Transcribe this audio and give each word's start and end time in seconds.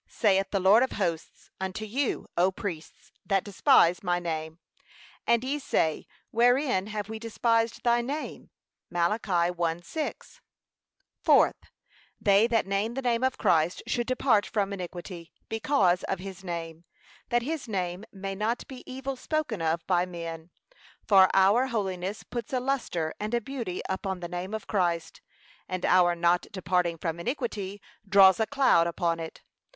saith 0.07 0.49
the 0.49 0.59
Lord 0.59 0.81
of 0.81 0.93
hosts, 0.93 1.51
unto 1.59 1.85
you, 1.85 2.25
O 2.35 2.51
priests, 2.51 3.11
that 3.23 3.43
despise 3.43 4.01
my 4.01 4.17
name. 4.17 4.57
And 5.27 5.43
ye 5.43 5.59
say, 5.59 6.07
Wherein 6.31 6.87
have 6.87 7.07
we 7.07 7.19
despised 7.19 7.83
thy 7.83 8.01
name?' 8.01 8.49
(Mal. 8.89 9.11
1:6) 9.11 10.39
Fourth, 11.23 11.65
They 12.19 12.47
that 12.47 12.65
name 12.65 12.95
the 12.95 13.03
name 13.03 13.23
of 13.23 13.37
Christ 13.37 13.83
should 13.85 14.07
depart 14.07 14.47
from 14.47 14.73
iniquity, 14.73 15.31
because 15.49 16.01
of 16.05 16.17
his 16.17 16.43
name, 16.43 16.83
that 17.29 17.43
his 17.43 17.67
name 17.67 18.03
may 18.11 18.33
not 18.33 18.67
be 18.67 18.81
evil 18.91 19.15
spoken 19.15 19.61
of 19.61 19.85
by 19.85 20.07
men; 20.07 20.49
for 21.07 21.29
our 21.31 21.67
holiness 21.67 22.23
puts 22.23 22.51
a 22.53 22.59
lustre 22.59 23.13
and 23.19 23.35
a 23.35 23.39
beauty 23.39 23.83
upon 23.87 24.19
the 24.19 24.27
name 24.27 24.55
of 24.55 24.65
Christ, 24.65 25.21
and 25.69 25.85
our 25.85 26.15
not 26.15 26.47
departing 26.51 26.97
from 26.97 27.19
iniquity 27.19 27.79
draws 28.09 28.39
a 28.39 28.47
cloud 28.47 28.87
upon 28.87 29.19
it. 29.19 29.43